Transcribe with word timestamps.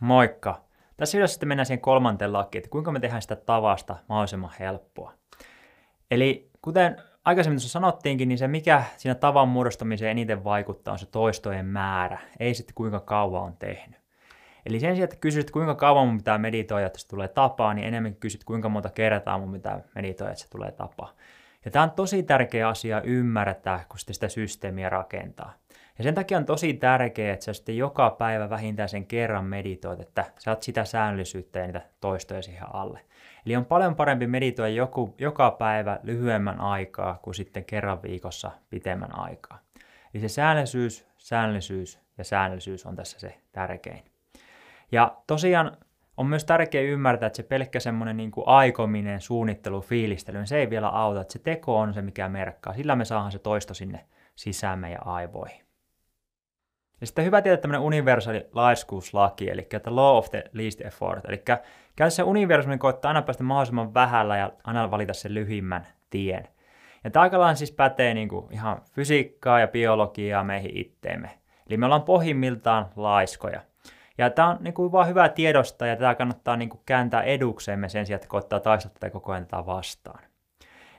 Moikka! 0.00 0.64
Tässä 0.96 1.16
videossa 1.16 1.34
sitten 1.34 1.48
mennään 1.48 1.66
siihen 1.66 1.80
kolmanteen 1.80 2.32
lakiin, 2.32 2.60
että 2.60 2.70
kuinka 2.70 2.92
me 2.92 3.00
tehdään 3.00 3.22
sitä 3.22 3.36
tavasta 3.36 3.96
mahdollisimman 4.08 4.52
helppoa. 4.60 5.12
Eli 6.10 6.50
kuten 6.62 6.96
aikaisemmin 7.24 7.56
tuossa 7.56 7.68
sanottiinkin, 7.68 8.28
niin 8.28 8.38
se 8.38 8.48
mikä 8.48 8.84
siinä 8.96 9.14
tavan 9.14 9.48
muodostamiseen 9.48 10.10
eniten 10.10 10.44
vaikuttaa 10.44 10.92
on 10.92 10.98
se 10.98 11.06
toistojen 11.06 11.66
määrä, 11.66 12.18
ei 12.40 12.54
sitten 12.54 12.74
kuinka 12.74 13.00
kauan 13.00 13.42
on 13.42 13.56
tehnyt. 13.56 14.00
Eli 14.66 14.80
sen 14.80 14.96
sijaan, 14.96 15.04
että 15.04 15.16
kysyt 15.16 15.50
kuinka 15.50 15.74
kauan 15.74 16.08
mun 16.08 16.16
pitää 16.16 16.38
meditoida, 16.38 16.86
että 16.86 16.98
se 16.98 17.08
tulee 17.08 17.28
tapaa, 17.28 17.74
niin 17.74 17.86
enemmän 17.86 18.14
kysyt 18.14 18.44
kuinka 18.44 18.68
monta 18.68 18.90
kertaa 18.90 19.38
mun 19.38 19.52
pitää 19.52 19.80
meditoida, 19.94 20.32
että 20.32 20.42
se 20.42 20.50
tulee 20.50 20.72
tapaa. 20.72 21.12
Ja 21.64 21.70
tämä 21.70 21.82
on 21.82 21.90
tosi 21.90 22.22
tärkeä 22.22 22.68
asia 22.68 23.00
ymmärtää, 23.00 23.84
kun 23.88 23.98
sitä 23.98 24.28
systeemiä 24.28 24.88
rakentaa. 24.88 25.52
Ja 25.98 26.04
sen 26.04 26.14
takia 26.14 26.38
on 26.38 26.44
tosi 26.44 26.74
tärkeää, 26.74 27.34
että 27.34 27.44
sä 27.44 27.52
sitten 27.52 27.76
joka 27.76 28.10
päivä 28.10 28.50
vähintään 28.50 28.88
sen 28.88 29.06
kerran 29.06 29.44
meditoit, 29.44 30.00
että 30.00 30.24
saat 30.38 30.62
sitä 30.62 30.84
säännöllisyyttä 30.84 31.58
ja 31.58 31.66
niitä 31.66 31.82
toistoja 32.00 32.42
siihen 32.42 32.74
alle. 32.74 33.00
Eli 33.46 33.56
on 33.56 33.64
paljon 33.64 33.96
parempi 33.96 34.26
meditoida 34.26 34.68
joku, 34.68 35.14
joka 35.18 35.50
päivä 35.50 36.00
lyhyemmän 36.02 36.60
aikaa 36.60 37.18
kuin 37.22 37.34
sitten 37.34 37.64
kerran 37.64 38.02
viikossa 38.02 38.50
pitemmän 38.70 39.18
aikaa. 39.18 39.58
Eli 40.14 40.20
se 40.20 40.28
säännöllisyys, 40.28 41.06
säännöllisyys 41.18 42.00
ja 42.18 42.24
säännöllisyys 42.24 42.86
on 42.86 42.96
tässä 42.96 43.20
se 43.20 43.40
tärkein. 43.52 44.04
Ja 44.92 45.16
tosiaan 45.26 45.76
on 46.16 46.26
myös 46.26 46.44
tärkeää 46.44 46.84
ymmärtää, 46.84 47.26
että 47.26 47.36
se 47.36 47.42
pelkkä 47.42 47.80
semmoinen 47.80 48.16
niin 48.16 48.32
aikominen, 48.46 49.20
suunnittelu, 49.20 49.80
fiilistely, 49.80 50.38
niin 50.38 50.46
se 50.46 50.56
ei 50.56 50.70
vielä 50.70 50.88
auta, 50.88 51.20
että 51.20 51.32
se 51.32 51.38
teko 51.38 51.78
on 51.78 51.94
se, 51.94 52.02
mikä 52.02 52.28
merkkaa. 52.28 52.74
Sillä 52.74 52.96
me 52.96 53.04
saadaan 53.04 53.32
se 53.32 53.38
toisto 53.38 53.74
sinne 53.74 54.04
sisään 54.34 54.78
meidän 54.78 55.06
aivoihin. 55.06 55.65
Ja 57.00 57.06
sitten 57.06 57.24
hyvä 57.24 57.42
tietää 57.42 57.62
tämmöinen 57.62 57.86
universaali 57.86 58.46
laiskuuslaki, 58.52 59.50
eli 59.50 59.66
että 59.72 59.96
law 59.96 60.16
of 60.16 60.30
the 60.30 60.44
least 60.52 60.80
effort. 60.80 61.24
Eli 61.24 61.38
käytännössä 61.96 62.24
universumi 62.24 62.78
koittaa 62.78 63.08
aina 63.08 63.22
päästä 63.22 63.42
mahdollisimman 63.42 63.94
vähällä 63.94 64.36
ja 64.36 64.52
aina 64.64 64.90
valita 64.90 65.14
sen 65.14 65.34
lyhimmän 65.34 65.86
tien. 66.10 66.48
Ja 67.04 67.10
tämä 67.10 67.22
aika 67.22 67.54
siis 67.54 67.72
pätee 67.72 68.14
niin 68.14 68.28
kuin 68.28 68.52
ihan 68.52 68.82
fysiikkaa 68.92 69.60
ja 69.60 69.68
biologiaa 69.68 70.44
meihin 70.44 70.76
itteemme. 70.76 71.30
Eli 71.68 71.76
me 71.76 71.86
ollaan 71.86 72.02
pohjimmiltaan 72.02 72.88
laiskoja. 72.96 73.60
Ja 74.18 74.30
tämä 74.30 74.48
on 74.48 74.56
niin 74.60 74.74
kuin 74.74 74.92
vaan 74.92 75.08
hyvä 75.08 75.28
tiedosta 75.28 75.86
ja 75.86 75.96
tämä 75.96 76.14
kannattaa 76.14 76.56
niin 76.56 76.68
kuin 76.68 76.80
kääntää 76.86 77.22
edukseemme 77.22 77.88
sen 77.88 78.06
sijaan, 78.06 78.16
että 78.16 78.28
koittaa 78.28 78.60
taistella 78.60 78.94
tätä 78.94 79.10
koko 79.10 79.32
ajan 79.32 79.46
tätä 79.46 79.66
vastaan. 79.66 80.24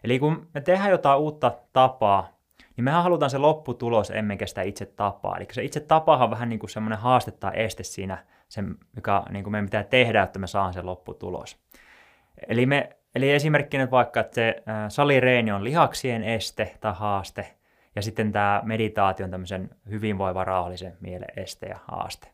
Eli 0.03 0.19
kun 0.19 0.47
me 0.53 0.61
tehdään 0.61 0.91
jotain 0.91 1.19
uutta 1.19 1.51
tapaa, 1.73 2.36
niin 2.77 2.83
mehän 2.83 3.03
halutaan 3.03 3.29
se 3.29 3.37
lopputulos 3.37 4.11
emmekä 4.11 4.45
sitä 4.47 4.61
itse 4.61 4.85
tapaa. 4.85 5.37
Eli 5.37 5.47
se 5.51 5.63
itse 5.63 5.79
tapahan 5.79 6.25
on 6.25 6.31
vähän 6.31 6.49
niin 6.49 6.59
kuin 6.59 6.69
semmoinen 6.69 6.99
haaste 6.99 7.31
tai 7.31 7.51
este 7.55 7.83
siinä, 7.83 8.25
se, 8.47 8.63
mikä 8.95 9.23
niin 9.29 9.43
kuin 9.43 9.51
meidän 9.51 9.65
pitää 9.65 9.83
tehdä, 9.83 10.23
että 10.23 10.39
me 10.39 10.47
saamme 10.47 10.73
se 10.73 10.81
lopputulos. 10.81 11.59
Eli, 12.47 12.65
me, 12.65 12.89
eli 13.15 13.31
esimerkkinä 13.31 13.91
vaikka, 13.91 14.19
että 14.19 14.35
se 14.35 14.63
salireeni 14.87 15.51
on 15.51 15.63
lihaksien 15.63 16.23
este 16.23 16.77
tai 16.81 16.93
haaste, 16.95 17.53
ja 17.95 18.01
sitten 18.01 18.31
tämä 18.31 18.61
meditaatio 18.65 19.23
on 19.23 19.31
tämmöisen 19.31 19.69
hyvinvoivan 19.89 20.47
rauhallisen 20.47 20.97
mielen 20.99 21.29
este 21.37 21.65
ja 21.65 21.79
haaste. 21.85 22.27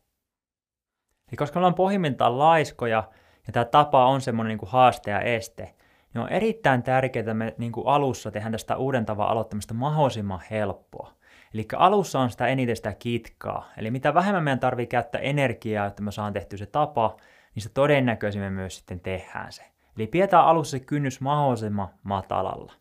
Eli 1.27 1.37
koska 1.37 1.55
me 1.55 1.59
ollaan 1.59 1.75
pohjimmiltaan 1.75 2.39
laiskoja, 2.39 3.03
ja 3.47 3.53
tämä 3.53 3.65
tapa 3.65 4.05
on 4.05 4.21
semmoinen 4.21 4.49
niin 4.49 4.57
kuin 4.57 4.69
haaste 4.69 5.11
ja 5.11 5.19
este, 5.19 5.75
niin 6.13 6.21
on 6.21 6.29
erittäin 6.29 6.83
tärkeää, 6.83 7.21
että 7.21 7.33
me 7.33 7.55
niin 7.57 7.71
kuin 7.71 7.87
alussa 7.87 8.31
tehdään 8.31 8.51
tästä 8.51 8.77
uuden 8.77 9.05
tavan 9.05 9.27
aloittamista 9.27 9.73
mahdollisimman 9.73 10.41
helppoa. 10.51 11.13
Eli 11.53 11.65
alussa 11.75 12.19
on 12.19 12.29
sitä 12.29 12.47
eniten 12.47 12.75
sitä 12.75 12.93
kitkaa. 12.93 13.69
Eli 13.77 13.91
mitä 13.91 14.13
vähemmän 14.13 14.43
meidän 14.43 14.59
tarvii 14.59 14.87
käyttää 14.87 15.21
energiaa, 15.21 15.85
että 15.85 16.03
me 16.03 16.11
saan 16.11 16.33
tehtyä 16.33 16.57
se 16.57 16.65
tapa, 16.65 17.17
niin 17.55 17.63
se 17.63 17.69
todennäköisimmin 17.69 18.53
myös 18.53 18.77
sitten 18.77 18.99
tehdään 18.99 19.51
se. 19.51 19.63
Eli 19.97 20.07
pidetään 20.07 20.45
alussa 20.45 20.71
se 20.71 20.79
kynnys 20.79 21.21
mahdollisimman 21.21 21.87
matalalla. 22.03 22.73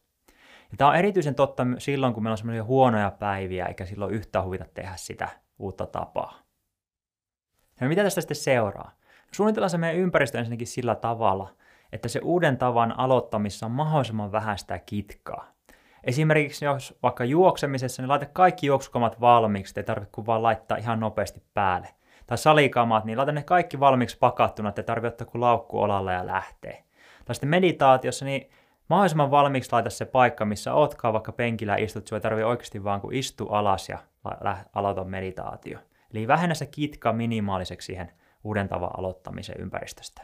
Ja 0.71 0.77
tämä 0.77 0.91
on 0.91 0.97
erityisen 0.97 1.35
totta 1.35 1.67
silloin, 1.79 2.15
kun 2.15 2.23
meillä 2.23 2.33
on 2.33 2.39
semmoisia 2.39 2.65
huonoja 2.65 3.11
päiviä, 3.11 3.67
eikä 3.67 3.87
silloin 3.87 4.15
yhtään 4.15 4.45
huvita 4.45 4.65
tehdä 4.75 4.92
sitä 4.97 5.29
uutta 5.59 5.87
tapaa. 5.87 6.39
Ja 7.81 7.89
mitä 7.89 8.03
tästä 8.03 8.21
sitten 8.21 8.37
seuraa? 8.37 8.92
Suunnitellaan 9.33 9.71
se 9.71 9.79
meidän 9.79 10.01
ympäristö 10.01 10.39
ensinnäkin 10.39 10.67
sillä 10.67 10.95
tavalla, 10.95 11.55
että 11.92 12.08
se 12.08 12.20
uuden 12.23 12.58
tavan 12.58 12.98
aloittamissa 12.98 13.67
on 13.67 13.73
mahdollisimman 13.73 14.33
vähän 14.33 14.58
sitä 14.58 14.79
kitkaa. 14.79 15.53
Esimerkiksi 16.05 16.64
jos 16.64 16.98
vaikka 17.03 17.25
juoksemisessa, 17.25 18.03
niin 18.03 18.08
laita 18.08 18.27
kaikki 18.27 18.67
juoksukamat 18.67 19.20
valmiiksi, 19.20 19.80
ei 19.80 19.85
tarvitse 19.85 20.13
kuin 20.13 20.27
vaan 20.27 20.42
laittaa 20.42 20.77
ihan 20.77 21.01
nopeasti 21.01 21.42
päälle. 21.55 21.89
Tai 22.27 22.39
salikamat, 22.39 23.05
niin 23.05 23.19
laita 23.19 23.33
ne 23.33 23.42
kaikki 23.42 23.80
valmiiksi 23.80 24.19
pakattuna, 24.19 24.69
että 24.69 24.80
ei 24.80 24.86
tarvitse 24.86 25.08
ottaa 25.08 25.27
kuin 25.27 25.41
laukku 25.41 25.80
olalle 25.80 26.13
ja 26.13 26.27
lähtee. 26.27 26.85
Tai 27.25 27.35
sitten 27.35 27.51
meditaatiossa, 27.51 28.24
niin 28.24 28.51
mahdollisimman 28.89 29.30
valmiiksi 29.30 29.73
laita 29.73 29.91
se 29.91 30.05
paikka, 30.05 30.45
missä 30.45 30.74
ootkaan, 30.74 31.13
vaikka 31.13 31.33
penkillä 31.33 31.77
istut, 31.77 32.07
sinua 32.07 32.17
ei 32.17 32.20
tarvitse 32.20 32.47
oikeasti 32.47 32.85
vaan 32.85 33.01
kuin 33.01 33.17
istu 33.17 33.48
alas 33.48 33.89
ja 33.89 33.98
aloita 34.74 35.05
meditaatio. 35.05 35.79
Eli 36.14 36.29
vähennä 36.29 36.55
se 36.55 36.67
kitka 36.67 37.13
minimaaliseksi 37.13 37.86
siihen 37.86 38.13
uuden 38.45 38.69
tavan 38.69 38.98
aloittamisen 38.98 39.57
ympäristöstä. 39.59 40.23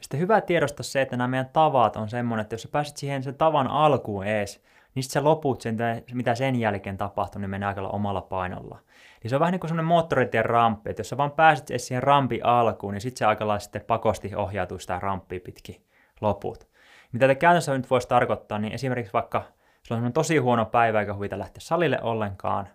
Sitten 0.00 0.20
hyvä 0.20 0.40
tiedosta 0.40 0.82
se, 0.82 1.00
että 1.00 1.16
nämä 1.16 1.28
meidän 1.28 1.50
tavat 1.52 1.96
on 1.96 2.08
semmoinen, 2.08 2.42
että 2.42 2.54
jos 2.54 2.62
sä 2.62 2.68
pääset 2.72 2.96
siihen 2.96 3.22
sen 3.22 3.34
tavan 3.34 3.66
alkuun 3.66 4.26
ees, 4.26 4.62
niin 4.94 5.02
sitten 5.02 5.22
sä 5.22 5.24
loput 5.24 5.60
sen, 5.60 5.76
mitä 6.12 6.34
sen 6.34 6.56
jälkeen 6.56 6.96
tapahtuu, 6.96 7.40
niin 7.40 7.50
menee 7.50 7.68
aika 7.68 7.80
omalla 7.80 8.22
painolla. 8.22 8.78
Eli 9.22 9.30
se 9.30 9.36
on 9.36 9.40
vähän 9.40 9.52
niin 9.52 9.60
kuin 9.60 9.68
semmoinen 9.68 9.88
moottoritien 9.88 10.44
ramppi, 10.44 10.90
että 10.90 11.00
jos 11.00 11.08
sä 11.08 11.16
vaan 11.16 11.30
pääset 11.30 11.70
ees 11.70 11.86
siihen 11.86 12.02
rampi 12.02 12.40
alkuun, 12.42 12.94
niin 12.94 13.00
sitten 13.00 13.18
se 13.18 13.24
aika 13.24 13.58
sitten 13.58 13.82
pakosti 13.86 14.34
ohjautuu 14.34 14.78
sitä 14.78 14.98
ramppia 14.98 15.40
pitkin 15.40 15.84
loput. 16.20 16.68
Mitä 17.12 17.26
te 17.26 17.34
käytännössä 17.34 17.76
nyt 17.76 17.90
voisi 17.90 18.08
tarkoittaa, 18.08 18.58
niin 18.58 18.72
esimerkiksi 18.72 19.12
vaikka 19.12 19.42
sulla 19.82 20.00
on 20.00 20.12
tosi 20.12 20.36
huono 20.36 20.64
päivä 20.64 21.00
eikä 21.00 21.14
huvita 21.14 21.38
lähteä 21.38 21.60
salille 21.60 21.98
ollenkaan, 22.02 22.68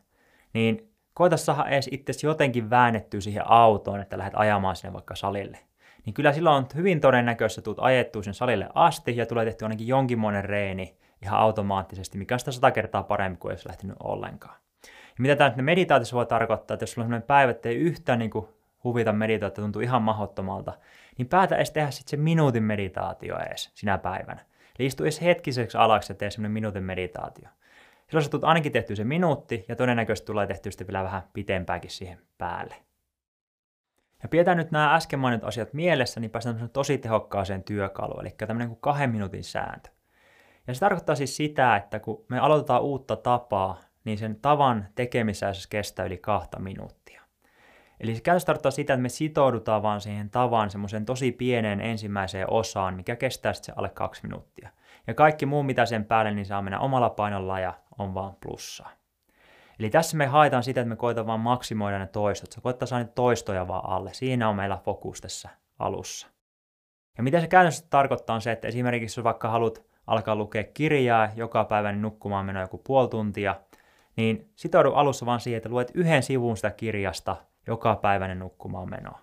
niin 0.54 0.92
koita 1.14 1.38
saada 1.38 1.70
edes 1.70 1.90
itse 1.92 2.28
jotenkin 2.28 2.70
väännettyä 2.70 3.22
siihen 3.22 3.44
autoon, 3.48 4.00
että 4.00 4.18
lähdet 4.18 4.34
ajamaan 4.36 4.76
sinne 4.76 4.94
vaikka 4.94 5.16
salille 5.16 5.60
niin 6.06 6.14
kyllä 6.14 6.34
silloin 6.34 6.56
on 6.56 6.68
hyvin 6.76 7.02
todennäköistä, 7.02 7.60
että 7.60 7.66
tulet 7.66 7.80
ajettua 7.82 8.24
sen 8.24 8.34
salille 8.34 8.70
asti 8.74 9.18
ja 9.18 9.26
tulee 9.26 9.46
tehty 9.46 9.66
ainakin 9.66 9.88
jonkinmoinen 9.88 10.46
reeni 10.46 10.98
ihan 11.22 11.40
automaattisesti, 11.40 12.18
mikä 12.18 12.36
on 12.36 12.40
sitä 12.40 12.52
sata 12.52 12.72
kertaa 12.72 13.04
parempi 13.04 13.38
kuin 13.40 13.52
jos 13.52 13.66
lähtenyt 13.66 13.96
ollenkaan. 14.04 14.56
Ja 14.84 15.22
mitä 15.22 15.36
tämä 15.36 15.50
nyt 15.50 15.66
meditaatiossa 15.66 16.16
voi 16.16 16.26
tarkoittaa, 16.26 16.76
että 16.76 16.84
jos 16.84 16.92
sulla 16.92 17.06
on 17.06 17.10
sellainen 17.10 17.28
päivä, 17.28 17.52
että 17.52 17.70
ei 17.70 17.76
yhtään 17.76 18.20
niin 18.20 18.32
kuin 18.32 18.48
huvita 18.84 19.14
meditaatio, 19.14 19.62
tuntuu 19.62 19.82
ihan 19.82 20.02
mahdottomalta, 20.02 20.74
niin 21.18 21.28
päätä 21.28 21.56
edes 21.56 21.72
tehdä 21.72 21.92
sitten 21.92 22.10
se 22.10 22.18
minuutin 22.18 22.64
meditaatio 22.64 23.40
edes 23.40 23.72
sinä 23.74 23.98
päivänä. 23.98 24.42
Eli 24.80 24.88
istu 24.88 25.04
edes 25.04 25.22
hetkiseksi 25.22 25.78
alaksi 25.78 26.14
ja 26.14 26.16
tee 26.16 26.32
semmoinen 26.32 26.52
minuutin 26.52 26.84
meditaatio. 26.84 27.50
Silloin 28.08 28.24
sä 28.24 28.30
tulet 28.30 28.44
ainakin 28.44 28.72
tehty 28.72 28.96
se 28.96 29.04
minuutti 29.04 29.66
ja 29.68 29.76
todennäköisesti 29.76 30.26
tulee 30.26 30.48
tehty 30.48 30.72
sitten 30.72 30.88
vielä 30.88 31.04
vähän 31.04 31.24
pitempääkin 31.34 31.92
siihen 31.92 32.18
päälle. 32.38 32.76
Ja 34.26 34.30
pidetään 34.30 34.58
nyt 34.58 34.72
nämä 34.72 34.96
äsken 34.96 35.20
mainitut 35.20 35.48
asiat 35.48 35.74
mielessä, 35.74 36.20
niin 36.20 36.32
päästään 36.32 36.70
tosi 36.74 36.98
tehokkaaseen 36.98 37.64
työkaluun, 37.64 38.22
eli 38.22 38.30
tämmöinen 38.30 38.68
kuin 38.68 38.82
kahden 38.82 39.10
minuutin 39.10 39.44
sääntö. 39.44 39.90
Ja 40.68 40.74
se 40.74 40.80
tarkoittaa 40.80 41.16
siis 41.16 41.38
sitä, 41.38 41.76
että 41.76 42.00
kun 42.00 42.26
me 42.30 42.40
aloitetaan 42.40 42.82
uutta 42.82 43.16
tapaa, 43.16 43.80
niin 44.04 44.18
sen 44.18 44.36
tavan 44.36 44.88
tekemisessä 44.96 45.70
kestää 45.70 46.06
yli 46.06 46.18
kahta 46.18 46.60
minuuttia. 46.60 47.22
Eli 48.00 48.16
se 48.16 48.22
käytössä 48.22 48.46
tarkoittaa 48.46 48.72
sitä, 48.72 48.94
että 48.94 49.02
me 49.02 49.10
sitoudutaan 49.10 49.84
vaan 49.84 50.02
siihen 50.02 50.30
tavan 50.30 50.70
semmoiseen 50.70 51.06
tosi 51.06 51.32
pieneen 51.32 51.82
ensimmäiseen 51.82 52.52
osaan, 52.52 52.96
mikä 52.96 53.16
kestää 53.16 53.54
sitten 53.54 53.78
alle 53.78 53.90
kaksi 53.90 54.24
minuuttia. 54.24 54.70
Ja 55.08 55.14
kaikki 55.14 55.46
muu, 55.46 55.64
mitä 55.64 55.86
sen 55.86 56.06
päälle, 56.06 56.34
niin 56.34 56.46
saa 56.46 56.62
mennä 56.62 56.80
omalla 56.80 57.10
painolla 57.10 57.60
ja 57.60 57.74
on 57.98 58.14
vaan 58.14 58.36
plussaa. 58.42 58.92
Eli 59.80 59.90
tässä 59.90 60.18
me 60.18 60.26
haetaan 60.26 60.64
sitä, 60.64 60.82
että 60.82 60.90
me 60.90 60.96
koetaan 60.96 61.28
vaan 61.28 61.40
maksimoida 61.40 62.00
ne 62.00 62.08
toistot. 62.08 62.52
Se 62.52 62.62
koittaa 62.62 62.86
saada 62.86 63.06
toistoja 63.06 63.68
vaan 63.68 63.90
alle. 63.90 64.14
Siinä 64.14 64.50
on 64.50 64.56
meillä 64.56 64.78
fokus 64.86 65.22
tässä 65.22 65.50
alussa. 65.80 66.28
Ja 67.18 67.24
mitä 67.24 67.42
se 67.42 67.48
käytännössä 67.48 67.86
tarkoittaa 67.90 68.34
on 68.34 68.42
se, 68.42 68.52
että 68.52 68.68
esimerkiksi 68.68 69.20
jos 69.20 69.24
vaikka 69.24 69.50
haluat 69.50 69.86
alkaa 70.08 70.36
lukea 70.36 70.64
kirjaa 70.64 71.30
joka 71.36 71.64
päivä 71.64 71.92
niin 71.92 72.02
nukkumaan 72.02 72.46
menoa 72.46 72.62
joku 72.62 72.78
puoli 72.78 73.08
tuntia, 73.08 73.56
niin 74.16 74.52
sitoudu 74.56 74.94
alussa 74.94 75.26
vaan 75.26 75.40
siihen, 75.40 75.58
että 75.58 75.70
luet 75.70 75.92
yhden 75.94 76.24
sivun 76.24 76.56
sitä 76.56 76.72
kirjasta 76.72 77.36
joka 77.68 77.96
päiväinen 77.96 78.40
nukkumaan 78.40 78.90
menoa. 78.90 79.20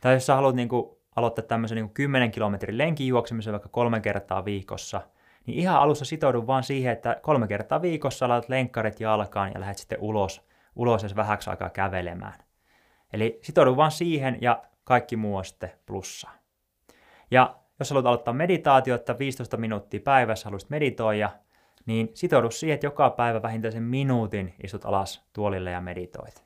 Tai 0.00 0.14
jos 0.14 0.26
sä 0.26 0.34
haluat 0.34 0.56
niin 0.56 0.68
kuin, 0.68 0.96
aloittaa 1.16 1.44
tämmöisen 1.44 1.76
niin 1.76 1.90
10 1.90 2.30
kilometrin 2.30 2.78
lenkin 2.78 3.06
juoksemisen 3.06 3.52
vaikka 3.52 3.68
kolme 3.68 4.00
kertaa 4.00 4.44
viikossa– 4.44 5.00
niin 5.46 5.58
ihan 5.58 5.80
alussa 5.80 6.04
sitoudun 6.04 6.46
vaan 6.46 6.62
siihen, 6.62 6.92
että 6.92 7.16
kolme 7.22 7.48
kertaa 7.48 7.82
viikossa 7.82 8.28
laitat 8.28 8.48
lenkkarit 8.48 9.00
jalkaan 9.00 9.50
ja 9.54 9.60
lähdet 9.60 9.78
sitten 9.78 10.00
ulos, 10.00 10.46
ulos 10.76 11.04
edes 11.04 11.16
vähäksi 11.16 11.50
aikaa 11.50 11.70
kävelemään. 11.70 12.38
Eli 13.12 13.38
sitoudun 13.42 13.76
vaan 13.76 13.90
siihen 13.90 14.38
ja 14.40 14.62
kaikki 14.84 15.16
muu 15.16 15.36
on 15.36 15.44
sitten 15.44 15.72
plussaa. 15.86 16.32
Ja 17.30 17.56
jos 17.78 17.90
haluat 17.90 18.06
aloittaa 18.06 18.34
meditaatio, 18.34 18.94
että 18.94 19.18
15 19.18 19.56
minuuttia 19.56 20.00
päivässä 20.00 20.44
haluaisit 20.44 20.70
meditoida, 20.70 21.30
niin 21.86 22.10
sitoudu 22.14 22.50
siihen, 22.50 22.74
että 22.74 22.86
joka 22.86 23.10
päivä 23.10 23.42
vähintään 23.42 23.72
sen 23.72 23.82
minuutin 23.82 24.54
istut 24.62 24.84
alas 24.84 25.24
tuolille 25.32 25.70
ja 25.70 25.80
meditoit. 25.80 26.44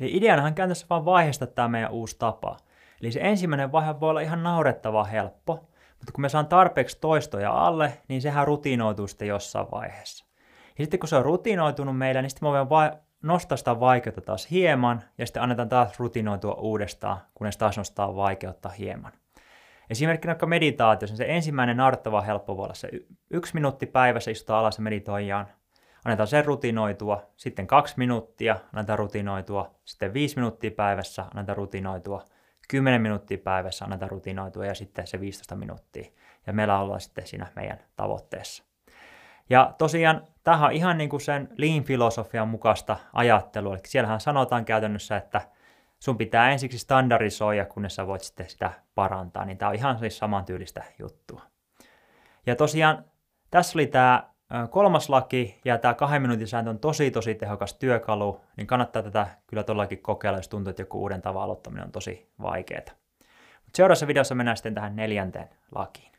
Eli 0.00 0.16
ideanahan 0.16 0.54
käytännössä 0.54 0.86
vaan 0.90 1.04
vaiheista 1.04 1.46
tämä 1.46 1.68
meidän 1.68 1.90
uusi 1.90 2.16
tapa. 2.18 2.56
Eli 3.00 3.12
se 3.12 3.20
ensimmäinen 3.22 3.72
vaihe 3.72 4.00
voi 4.00 4.10
olla 4.10 4.20
ihan 4.20 4.42
naurettava 4.42 5.04
helppo, 5.04 5.68
mutta 5.98 6.12
kun 6.12 6.22
me 6.22 6.28
saan 6.28 6.46
tarpeeksi 6.46 6.98
toistoja 7.00 7.52
alle, 7.52 7.92
niin 8.08 8.22
sehän 8.22 8.46
rutinoituu 8.46 9.06
sitten 9.06 9.28
jossain 9.28 9.66
vaiheessa. 9.72 10.24
Ja 10.78 10.84
sitten 10.84 11.00
kun 11.00 11.08
se 11.08 11.16
on 11.16 11.24
rutinoitunut 11.24 11.98
meillä, 11.98 12.22
niin 12.22 12.30
sitten 12.30 12.46
me 12.46 12.50
voidaan 12.50 12.70
va- 12.70 12.92
nostaa 13.22 13.56
sitä 13.56 13.80
vaikeutta 13.80 14.20
taas 14.20 14.50
hieman, 14.50 15.02
ja 15.18 15.26
sitten 15.26 15.42
annetaan 15.42 15.68
taas 15.68 15.98
rutinoitua 15.98 16.54
uudestaan, 16.54 17.18
kunnes 17.34 17.56
taas 17.56 17.76
nostaa 17.76 18.16
vaikeutta 18.16 18.68
hieman. 18.68 19.12
Esimerkkinä 19.90 20.30
vaikka 20.30 20.46
meditaatiossa, 20.46 21.12
niin 21.12 21.16
se 21.16 21.36
ensimmäinen 21.36 21.76
naurettava 21.76 22.20
helppo 22.20 22.56
voi 22.56 22.64
olla 22.64 22.74
se 22.74 22.88
yksi 23.30 23.54
minuutti 23.54 23.86
päivässä 23.86 24.30
istutaan 24.30 24.60
alas 24.60 24.78
ja. 25.26 25.46
Annetaan 26.04 26.26
sen 26.26 26.44
rutinoitua, 26.44 27.22
sitten 27.36 27.66
kaksi 27.66 27.94
minuuttia, 27.96 28.56
annetaan 28.72 28.98
rutinoitua, 28.98 29.74
sitten 29.84 30.12
viisi 30.12 30.36
minuuttia 30.36 30.70
päivässä, 30.70 31.22
annetaan 31.22 31.56
rutinoitua, 31.56 32.24
kymmenen 32.68 33.02
minuuttia 33.02 33.38
päivässä, 33.38 33.84
annetaan 33.84 34.10
rutinoitua 34.10 34.66
ja 34.66 34.74
sitten 34.74 35.06
se 35.06 35.20
15 35.20 35.56
minuuttia. 35.56 36.10
Ja 36.46 36.52
meillä 36.52 36.78
ollaan 36.78 37.00
sitten 37.00 37.26
siinä 37.26 37.46
meidän 37.56 37.78
tavoitteessa. 37.96 38.64
Ja 39.50 39.74
tosiaan 39.78 40.26
tämähän 40.44 40.66
on 40.66 40.72
ihan 40.72 40.98
niin 40.98 41.10
kuin 41.10 41.20
sen 41.20 41.48
lean-filosofian 41.56 42.48
mukaista 42.48 42.96
ajattelua. 43.12 43.74
Eli 43.74 43.82
siellähän 43.86 44.20
sanotaan 44.20 44.64
käytännössä, 44.64 45.16
että 45.16 45.40
sun 45.98 46.18
pitää 46.18 46.50
ensiksi 46.50 46.78
standardisoida, 46.78 47.64
kunnes 47.64 47.94
sä 47.94 48.06
voit 48.06 48.22
sitten 48.22 48.50
sitä 48.50 48.72
parantaa. 48.94 49.44
Niin 49.44 49.58
tämä 49.58 49.68
on 49.68 49.74
ihan 49.74 49.98
siis 49.98 50.18
samantyylistä 50.18 50.84
juttua. 50.98 51.42
Ja 52.46 52.56
tosiaan 52.56 53.04
tässä 53.50 53.78
oli 53.78 53.86
tämä 53.86 54.30
kolmas 54.70 55.08
laki, 55.08 55.60
ja 55.64 55.78
tämä 55.78 55.94
kahden 55.94 56.22
minuutin 56.22 56.46
sääntö 56.48 56.70
on 56.70 56.78
tosi 56.78 57.10
tosi 57.10 57.34
tehokas 57.34 57.74
työkalu, 57.74 58.40
niin 58.56 58.66
kannattaa 58.66 59.02
tätä 59.02 59.26
kyllä 59.46 59.62
todellakin 59.62 60.02
kokeilla, 60.02 60.38
jos 60.38 60.48
tuntuu, 60.48 60.70
että 60.70 60.82
joku 60.82 61.00
uuden 61.00 61.22
tavan 61.22 61.42
aloittaminen 61.42 61.84
on 61.84 61.92
tosi 61.92 62.30
vaikeaa. 62.42 62.82
Seuraavassa 63.74 64.06
videossa 64.06 64.34
mennään 64.34 64.56
sitten 64.56 64.74
tähän 64.74 64.96
neljänteen 64.96 65.48
lakiin. 65.74 66.12